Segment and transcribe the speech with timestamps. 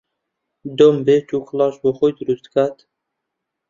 [0.77, 2.77] دۆم بێت و کڵاش بۆ خۆی دروست کات